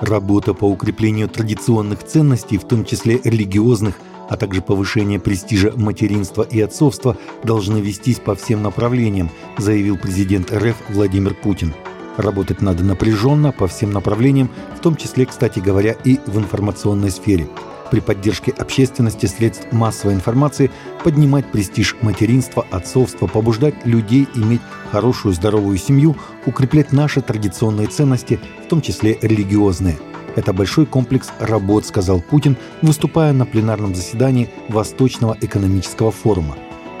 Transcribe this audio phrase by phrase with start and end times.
[0.00, 3.94] Работа по укреплению традиционных ценностей, в том числе религиозных,
[4.28, 10.76] а также повышение престижа материнства и отцовства должны вестись по всем направлениям, заявил президент РФ
[10.90, 11.74] Владимир Путин.
[12.18, 17.48] Работать надо напряженно по всем направлениям, в том числе, кстати говоря, и в информационной сфере.
[17.90, 20.70] При поддержке общественности средств массовой информации
[21.04, 24.60] поднимать престиж материнства, отцовства, побуждать людей иметь
[24.90, 26.16] хорошую здоровую семью,
[26.46, 29.96] укреплять наши традиционные ценности, в том числе религиозные–
[30.36, 36.56] это большой комплекс работ, сказал Путин, выступая на пленарном заседании Восточного экономического форума.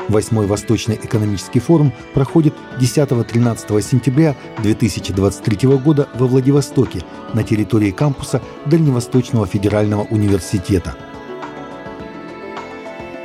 [0.08, 7.02] Восьмой Восточный экономический форум проходит 10-13 сентября 2023 года во Владивостоке
[7.34, 10.94] на территории кампуса Дальневосточного федерального университета–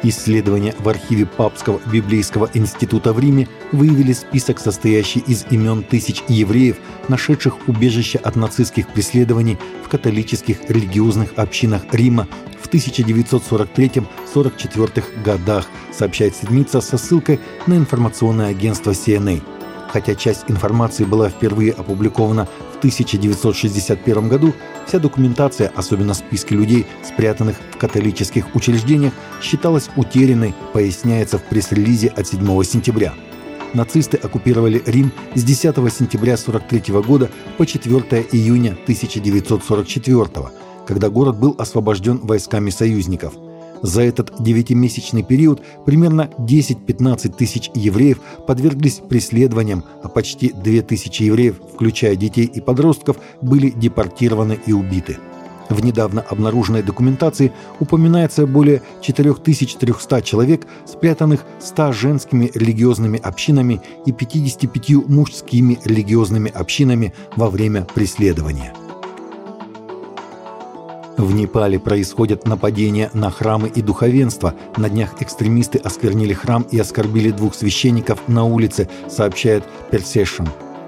[0.03, 6.77] Исследования в архиве Папского библейского института в Риме выявили список, состоящий из имен тысяч евреев,
[7.07, 12.27] нашедших убежище от нацистских преследований в католических религиозных общинах Рима
[12.71, 19.43] в 1943-44 годах, сообщает седмица со ссылкой на информационное агентство CNA.
[19.89, 24.53] Хотя часть информации была впервые опубликована в 1961 году,
[24.87, 29.11] вся документация, особенно списки людей, спрятанных в католических учреждениях,
[29.41, 33.13] считалась утерянной, поясняется в пресс-релизе от 7 сентября.
[33.73, 40.51] Нацисты оккупировали Рим с 10 сентября 1943 года по 4 июня 1944
[40.91, 43.33] когда город был освобожден войсками союзников–
[43.81, 51.55] за этот девятимесячный период примерно 10-15 тысяч евреев подверглись преследованиям, а почти 2 тысячи евреев,
[51.73, 55.17] включая детей и подростков, были депортированы и убиты.
[55.69, 65.07] В недавно обнаруженной документации упоминается более 4300 человек, спрятанных 100 женскими религиозными общинами и 55
[65.07, 68.73] мужскими религиозными общинами во время преследования.
[71.21, 74.55] В Непале происходят нападения на храмы и духовенство.
[74.75, 80.45] На днях экстремисты осквернили храм и оскорбили двух священников на улице, сообщает Персешн.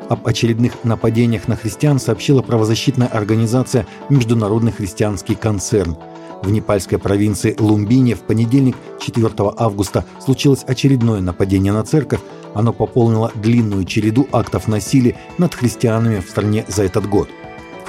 [0.09, 5.97] Об очередных нападениях на христиан сообщила правозащитная организация «Международный христианский концерн».
[6.41, 12.21] В непальской провинции Лумбине в понедельник, 4 августа, случилось очередное нападение на церковь.
[12.55, 17.29] Оно пополнило длинную череду актов насилия над христианами в стране за этот год–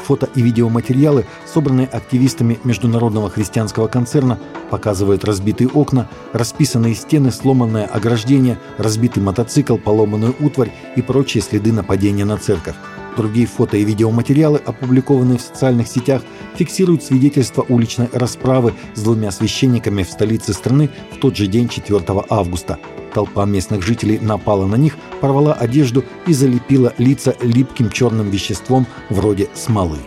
[0.04, 4.38] Фото и видеоматериалы, собранные активистами Международного христианского концерна,
[4.70, 12.26] показывают разбитые окна, расписанные стены, сломанное ограждение, разбитый мотоцикл, поломанную утварь и прочие следы нападения
[12.26, 12.75] на церковь.
[13.16, 16.22] Другие фото и видеоматериалы, опубликованные в социальных сетях,
[16.56, 22.03] фиксируют свидетельства уличной расправы с двумя священниками в столице страны в тот же день 4
[22.28, 22.78] августа.
[23.14, 29.48] Толпа местных жителей напала на них, порвала одежду и залепила лица липким черным веществом вроде
[29.54, 29.98] смолы.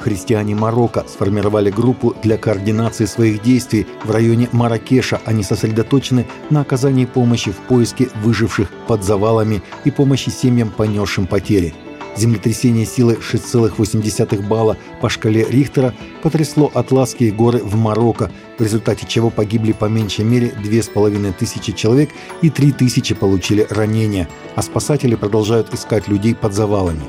[0.00, 5.20] Христиане Марокко сформировали группу для координации своих действий в районе Маракеша.
[5.24, 11.74] Они сосредоточены на оказании помощи в поиске выживших под завалами и помощи семьям, понесшим потери.
[12.16, 19.30] Землетрясение силы 6,8 балла по шкале Рихтера потрясло Атласские горы в Марокко, в результате чего
[19.30, 22.10] погибли по меньшей мере 2500 человек
[22.42, 27.02] и 3000 получили ранения, а спасатели продолжают искать людей под завалами.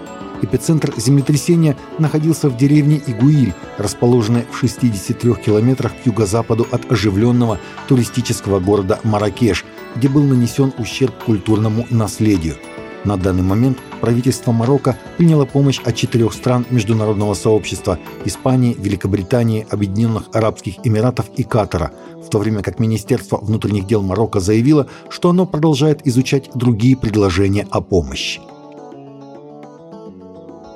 [0.44, 8.60] Эпицентр землетрясения находился в деревне Игуиль, расположенной в 63 километрах к юго-западу от оживленного туристического
[8.60, 12.56] города Маракеш, где был нанесен ущерб культурному наследию.
[13.04, 20.26] На данный момент правительство Марокко приняло помощь от четырех стран международного сообщества– Испании, Великобритании, Объединенных
[20.34, 21.92] Арабских Эмиратов и Катара,
[22.24, 27.68] в то время как Министерство внутренних дел Марокко заявило, что оно продолжает изучать другие предложения
[27.72, 28.40] о помощи.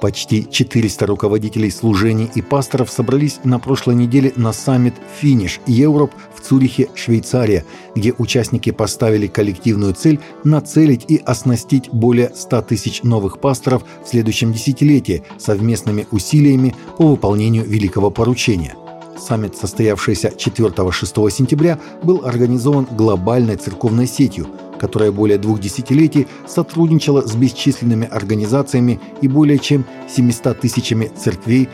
[0.01, 6.41] Почти 400 руководителей служений и пасторов собрались на прошлой неделе на саммит «Финиш Европ» в
[6.41, 13.83] Цюрихе, Швейцария, где участники поставили коллективную цель нацелить и оснастить более 100 тысяч новых пасторов
[14.03, 18.75] в следующем десятилетии совместными усилиями по выполнению великого поручения–
[19.17, 24.47] Саммит, состоявшийся 4-6 сентября, был организован глобальной церковной сетью–
[24.79, 31.69] которая более двух десятилетий сотрудничала с бесчисленными организациями и более чем 700 тысячами церквей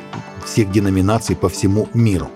[0.46, 2.30] всех деноминаций по всему миру.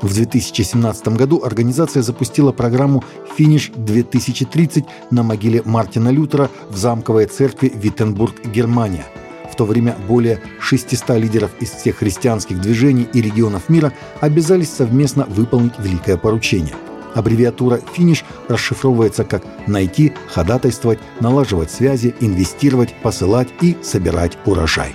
[0.00, 3.02] В 2017 году организация запустила программу
[3.36, 9.06] «Финиш-2030» на могиле Мартина Лютера в замковой церкви Виттенбург, Германия.
[9.50, 15.24] В то время более 600 лидеров из всех христианских движений и регионов мира обязались совместно
[15.24, 16.76] выполнить великое поручение–
[17.18, 24.94] Аббревиатура «Финиш» расшифровывается как «найти», «ходатайствовать», «налаживать связи», «инвестировать», «посылать» и «собирать урожай».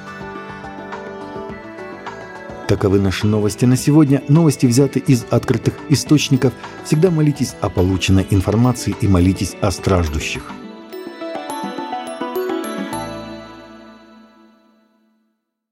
[2.70, 4.24] Таковы наши новости на сегодня.
[4.30, 6.54] Новости взяты из открытых источников.
[6.86, 10.44] Всегда молитесь о полученной информации и молитесь о страждущих.